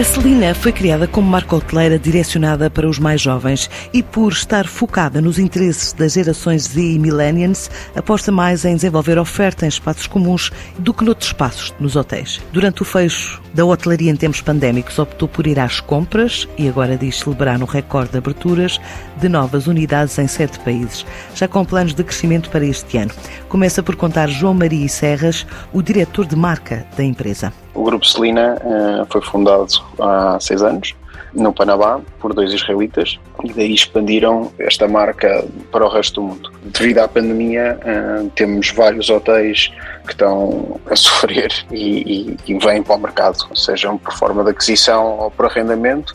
A 0.00 0.02
Celina 0.02 0.54
foi 0.54 0.72
criada 0.72 1.06
como 1.06 1.28
marca 1.28 1.54
hoteleira 1.54 1.98
direcionada 1.98 2.70
para 2.70 2.88
os 2.88 2.98
mais 2.98 3.20
jovens 3.20 3.68
e, 3.92 4.02
por 4.02 4.32
estar 4.32 4.66
focada 4.66 5.20
nos 5.20 5.38
interesses 5.38 5.92
das 5.92 6.14
gerações 6.14 6.68
Z 6.68 6.80
e 6.80 6.98
Millennials, 6.98 7.70
aposta 7.94 8.32
mais 8.32 8.64
em 8.64 8.76
desenvolver 8.76 9.18
oferta 9.18 9.66
em 9.66 9.68
espaços 9.68 10.06
comuns 10.06 10.50
do 10.78 10.94
que 10.94 11.04
noutros 11.04 11.28
espaços 11.28 11.74
nos 11.78 11.96
hotéis. 11.96 12.40
Durante 12.50 12.80
o 12.80 12.84
fecho 12.86 13.42
da 13.52 13.66
hotelaria 13.66 14.10
em 14.10 14.16
tempos 14.16 14.40
pandémicos, 14.40 14.98
optou 14.98 15.28
por 15.28 15.46
ir 15.46 15.60
às 15.60 15.80
compras 15.80 16.48
e 16.56 16.66
agora 16.66 16.96
diz 16.96 17.18
celebrar 17.18 17.62
um 17.62 17.66
recorde 17.66 18.12
de 18.12 18.16
aberturas 18.16 18.80
de 19.18 19.28
novas 19.28 19.66
unidades 19.66 20.18
em 20.18 20.26
sete 20.26 20.58
países, 20.60 21.04
já 21.34 21.46
com 21.46 21.62
planos 21.62 21.92
de 21.92 22.02
crescimento 22.02 22.48
para 22.48 22.64
este 22.64 22.96
ano. 22.96 23.10
Começa 23.50 23.82
por 23.82 23.96
contar 23.96 24.30
João 24.30 24.54
Maria 24.54 24.88
Serras, 24.88 25.46
o 25.74 25.82
diretor 25.82 26.24
de 26.24 26.36
marca 26.36 26.86
da 26.96 27.04
empresa. 27.04 27.52
O 27.74 27.84
Grupo 27.84 28.06
Celina 28.06 28.56
uh, 28.62 29.06
foi 29.10 29.20
fundado 29.20 29.66
há 29.98 30.38
seis 30.40 30.62
anos 30.62 30.94
no 31.32 31.52
Panamá 31.52 32.00
por 32.18 32.34
dois 32.34 32.52
israelitas 32.52 33.18
e 33.44 33.52
daí 33.52 33.74
expandiram 33.74 34.52
esta 34.58 34.86
marca 34.86 35.44
para 35.70 35.84
o 35.84 35.88
resto 35.88 36.20
do 36.20 36.26
mundo. 36.26 36.52
Devido 36.62 36.98
à 36.98 37.08
pandemia, 37.08 37.78
uh, 37.80 38.28
temos 38.30 38.70
vários 38.70 39.08
hotéis 39.08 39.72
que 40.04 40.12
estão 40.12 40.80
a 40.90 40.94
sofrer 40.96 41.52
e, 41.70 42.36
e, 42.46 42.52
e 42.52 42.58
vêm 42.58 42.82
para 42.82 42.96
o 42.96 42.98
mercado, 42.98 43.38
sejam 43.56 43.96
por 43.96 44.12
forma 44.14 44.44
de 44.44 44.50
aquisição 44.50 45.18
ou 45.18 45.30
por 45.30 45.46
arrendamento, 45.46 46.14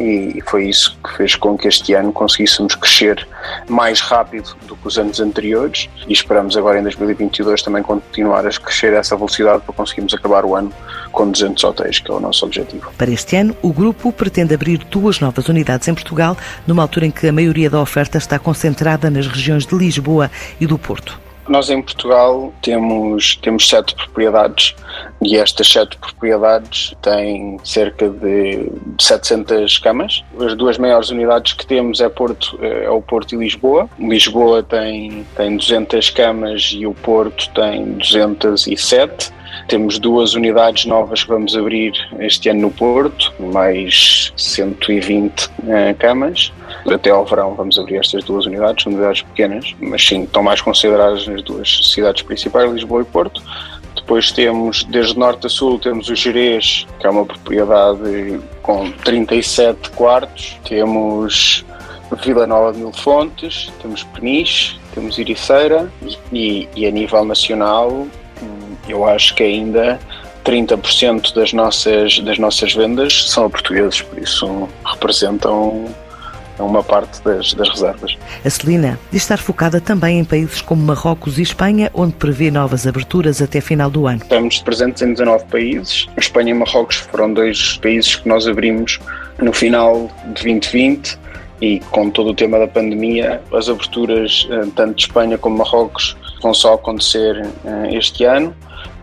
e 0.00 0.42
foi 0.46 0.68
isso 0.68 0.98
que 1.04 1.16
fez 1.16 1.36
com 1.36 1.56
que 1.56 1.68
este 1.68 1.94
ano 1.94 2.12
conseguíssemos 2.12 2.74
crescer 2.74 3.26
mais 3.68 4.00
rápido 4.00 4.56
do 4.66 4.76
que 4.76 4.88
os 4.88 4.98
anos 4.98 5.20
anteriores 5.20 5.88
e 6.08 6.12
esperamos 6.12 6.56
agora 6.56 6.80
em 6.80 6.82
2022 6.82 7.62
também 7.62 7.82
continuar 7.82 8.46
a 8.46 8.50
crescer 8.50 8.94
a 8.94 8.98
essa 8.98 9.16
velocidade 9.16 9.62
para 9.62 9.74
conseguirmos 9.74 10.14
acabar 10.14 10.44
o 10.44 10.56
ano 10.56 10.72
com 11.12 11.30
200 11.30 11.62
hotéis, 11.62 12.00
que 12.00 12.10
é 12.10 12.14
o 12.14 12.20
nosso 12.20 12.44
objetivo. 12.44 12.90
Para 12.96 13.10
este 13.10 13.36
ano, 13.36 13.54
o 13.62 13.72
grupo 13.72 14.10
pretende 14.10 14.41
abrir 14.50 14.78
duas 14.78 15.20
novas 15.20 15.48
unidades 15.48 15.86
em 15.88 15.94
Portugal, 15.94 16.36
numa 16.66 16.82
altura 16.82 17.06
em 17.06 17.10
que 17.10 17.28
a 17.28 17.32
maioria 17.32 17.68
da 17.68 17.80
oferta 17.80 18.16
está 18.16 18.38
concentrada 18.38 19.10
nas 19.10 19.26
regiões 19.26 19.66
de 19.66 19.74
Lisboa 19.74 20.30
e 20.58 20.66
do 20.66 20.78
Porto. 20.78 21.20
Nós 21.48 21.68
em 21.70 21.82
Portugal 21.82 22.52
temos, 22.62 23.36
temos 23.36 23.68
sete 23.68 23.94
propriedades 23.96 24.76
e 25.20 25.36
estas 25.36 25.68
sete 25.68 25.96
propriedades 25.96 26.94
têm 27.02 27.58
cerca 27.64 28.08
de 28.08 28.70
700 29.00 29.78
camas. 29.78 30.22
As 30.40 30.54
duas 30.54 30.78
maiores 30.78 31.10
unidades 31.10 31.52
que 31.52 31.66
temos 31.66 32.00
é, 32.00 32.08
Porto, 32.08 32.58
é 32.62 32.88
o 32.88 33.02
Porto 33.02 33.34
e 33.34 33.38
Lisboa. 33.38 33.88
Lisboa 33.98 34.62
tem, 34.62 35.26
tem 35.36 35.56
200 35.56 36.10
camas 36.10 36.70
e 36.74 36.86
o 36.86 36.94
Porto 36.94 37.50
tem 37.50 37.94
207. 37.94 39.32
Temos 39.68 39.98
duas 39.98 40.34
unidades 40.34 40.84
novas 40.84 41.22
que 41.22 41.30
vamos 41.30 41.56
abrir 41.56 41.92
este 42.18 42.48
ano 42.48 42.62
no 42.62 42.70
Porto, 42.70 43.32
mais 43.38 44.32
120 44.36 45.46
uh, 45.46 45.50
camas. 45.98 46.52
Até 46.86 47.10
ao 47.10 47.24
verão 47.24 47.54
vamos 47.54 47.78
abrir 47.78 47.96
estas 47.96 48.24
duas 48.24 48.46
unidades, 48.46 48.82
são 48.82 48.92
unidades 48.92 49.22
pequenas, 49.22 49.74
mas 49.80 50.04
sim, 50.06 50.24
estão 50.24 50.42
mais 50.42 50.60
consideradas 50.60 51.26
nas 51.26 51.42
duas 51.42 51.90
cidades 51.92 52.22
principais, 52.22 52.70
Lisboa 52.72 53.02
e 53.02 53.04
Porto. 53.04 53.42
Depois 53.94 54.32
temos, 54.32 54.84
desde 54.84 55.18
norte 55.18 55.46
a 55.46 55.50
sul, 55.50 55.78
temos 55.78 56.08
o 56.08 56.14
Jerez, 56.14 56.86
que 56.98 57.06
é 57.06 57.10
uma 57.10 57.24
propriedade 57.24 58.40
com 58.62 58.90
37 58.90 59.90
quartos. 59.90 60.58
Temos 60.68 61.64
Vila 62.22 62.46
Nova 62.46 62.72
de 62.72 62.78
Mil 62.78 62.92
Fontes, 62.92 63.70
temos 63.80 64.02
Peniche, 64.04 64.78
temos 64.92 65.18
Ericeira 65.18 65.90
e, 66.32 66.68
e 66.74 66.86
a 66.86 66.90
nível 66.90 67.24
nacional 67.24 68.06
eu 68.88 69.06
acho 69.06 69.34
que 69.34 69.42
ainda 69.42 69.98
30% 70.44 71.34
das 71.34 71.52
nossas, 71.52 72.18
das 72.20 72.38
nossas 72.38 72.74
vendas 72.74 73.30
são 73.30 73.46
a 73.46 73.50
portugueses, 73.50 74.02
por 74.02 74.18
isso 74.18 74.68
representam 74.84 75.86
uma 76.58 76.82
parte 76.82 77.22
das, 77.22 77.54
das 77.54 77.68
reservas. 77.68 78.16
A 78.44 78.50
Celina 78.50 78.98
diz 79.10 79.22
estar 79.22 79.38
focada 79.38 79.80
também 79.80 80.18
em 80.18 80.24
países 80.24 80.60
como 80.60 80.82
Marrocos 80.82 81.38
e 81.38 81.42
Espanha, 81.42 81.90
onde 81.94 82.14
prevê 82.14 82.50
novas 82.50 82.86
aberturas 82.86 83.40
até 83.40 83.60
final 83.60 83.90
do 83.90 84.06
ano. 84.06 84.20
Estamos 84.22 84.58
presentes 84.60 85.02
em 85.02 85.12
19 85.12 85.44
países. 85.46 86.08
Espanha 86.16 86.50
e 86.50 86.54
Marrocos 86.54 86.96
foram 86.96 87.32
dois 87.32 87.78
países 87.78 88.16
que 88.16 88.28
nós 88.28 88.46
abrimos 88.46 89.00
no 89.38 89.52
final 89.52 90.10
de 90.24 90.44
2020 90.44 91.18
e 91.60 91.80
com 91.90 92.10
todo 92.10 92.30
o 92.30 92.34
tema 92.34 92.58
da 92.58 92.66
pandemia, 92.66 93.40
as 93.52 93.68
aberturas 93.68 94.48
eh, 94.50 94.66
tanto 94.74 94.96
de 94.96 95.02
Espanha 95.02 95.38
como 95.38 95.58
Marrocos 95.58 96.16
vão 96.42 96.52
só 96.52 96.74
acontecer 96.74 97.46
eh, 97.64 97.96
este 97.96 98.24
ano. 98.24 98.54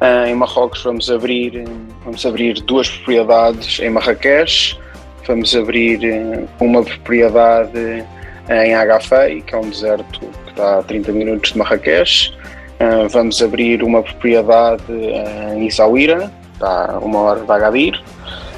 Eh, 0.00 0.30
em 0.30 0.34
Marrocos 0.34 0.82
vamos 0.82 1.10
abrir, 1.10 1.64
vamos 2.04 2.24
abrir 2.26 2.60
duas 2.62 2.88
propriedades 2.88 3.78
em 3.80 3.90
Marrakech, 3.90 4.78
vamos 5.26 5.54
abrir 5.54 6.00
uma 6.60 6.82
propriedade 6.82 8.04
em 8.48 8.74
Agafei, 8.74 9.42
que 9.42 9.54
é 9.54 9.58
um 9.58 9.68
deserto 9.68 10.20
que 10.20 10.50
está 10.50 10.78
a 10.78 10.82
30 10.82 11.12
minutos 11.12 11.52
de 11.52 11.58
Marrakech. 11.58 12.32
Vamos 13.10 13.42
abrir 13.42 13.82
uma 13.82 14.02
propriedade 14.02 14.84
em 15.56 15.66
Isaouira, 15.66 16.30
está 16.52 16.92
a 16.92 16.98
uma 16.98 17.20
hora 17.20 17.40
de 17.40 17.50
Agadir 17.50 18.00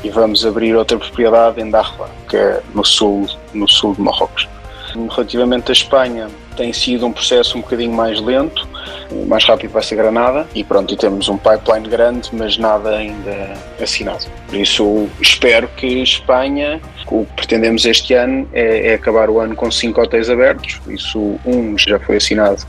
e 0.03 0.10
vamos 0.10 0.44
abrir 0.47 0.75
outra 0.75 0.97
propriedade 0.97 1.60
em 1.60 1.71
Darla, 1.71 2.09
que 2.28 2.37
é 2.37 2.60
no 2.75 2.84
sul, 2.84 3.27
no 3.53 3.69
sul 3.69 3.94
de 3.94 4.00
Marrocos. 4.00 4.48
Relativamente 5.10 5.71
à 5.71 5.72
Espanha, 5.72 6.28
tem 6.56 6.72
sido 6.72 7.06
um 7.06 7.12
processo 7.12 7.59
um 7.59 7.60
bocadinho 7.60 7.93
mais 7.93 8.21
lento, 8.21 8.66
o 9.10 9.26
mais 9.26 9.44
rápido 9.44 9.71
vai 9.71 9.82
ser 9.82 9.97
Granada. 9.97 10.47
E 10.54 10.65
pronto, 10.65 10.93
e 10.93 10.97
temos 10.97 11.28
um 11.28 11.37
pipeline 11.37 11.88
grande, 11.88 12.31
mas 12.32 12.56
nada 12.59 12.91
ainda 12.91 13.54
assinado. 13.81 14.26
Por 14.47 14.56
isso 14.56 15.09
espero 15.21 15.69
que 15.76 15.87
Espanha, 16.03 16.81
o 17.10 17.25
que 17.25 17.32
pretendemos 17.34 17.84
este 17.84 18.15
ano 18.15 18.48
é, 18.53 18.93
é 18.93 18.94
acabar 18.94 19.31
o 19.31 19.41
ano 19.41 19.54
com 19.54 19.71
cinco 19.71 20.00
hotéis 20.00 20.28
abertos, 20.28 20.81
isso 20.88 21.38
um 21.44 21.77
já 21.78 21.98
foi 21.98 22.16
assinado 22.16 22.62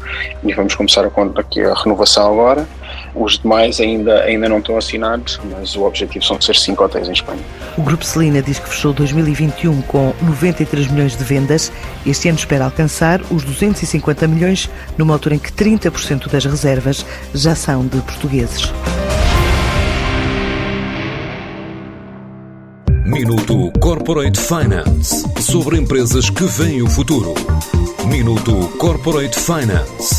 e 0.44 0.53
vamos 0.53 0.75
começar 0.75 1.06
a, 1.06 1.40
aqui 1.40 1.62
a 1.62 1.74
renovação 1.74 2.31
agora 2.31 2.68
os 3.16 3.40
demais 3.40 3.80
ainda, 3.80 4.24
ainda 4.24 4.47
não 4.47 4.59
estão 4.59 4.78
assinados, 4.78 5.40
mas 5.52 5.75
o 5.75 5.84
objetivo 5.84 6.24
são 6.24 6.38
de 6.38 6.46
ser 6.46 6.56
5 6.56 6.84
hotéis 6.84 7.08
em 7.08 7.14
Espanha. 7.14 7.42
O 7.78 7.81
Grupo 7.81 8.03
Celina 8.03 8.42
diz 8.42 8.59
que 8.59 8.70
fechou 8.70 8.94
2021 8.94 9.81
com 9.84 10.14
93 10.22 10.88
milhões 10.88 11.16
de 11.16 11.24
vendas. 11.24 11.72
Este 12.06 12.30
ano 12.30 12.38
espera 12.38 12.66
alcançar 12.66 13.22
os 13.31 13.44
250 13.44 14.28
milhões, 14.28 14.70
numa 14.97 15.14
altura 15.14 15.36
em 15.36 15.40
que 15.40 15.52
30% 15.52 16.30
das 16.30 16.46
reservas 16.46 17.06
já 17.34 17.56
são 17.56 17.86
de 17.86 18.02
portugueses. 18.02 18.72
Minuto 23.06 23.72
Corporate 23.80 24.40
Finance 24.40 25.26
sobre 25.41 25.80
empresas 25.80 26.30
que 26.30 26.44
veem 26.44 26.84
o 26.84 26.88
futuro. 26.88 27.34
Minuto 28.08 28.70
Corporate 28.78 29.38
Finance 29.40 30.19